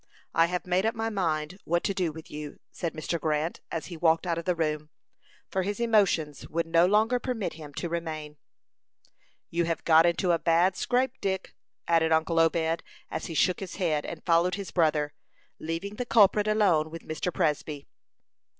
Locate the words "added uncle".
11.87-12.39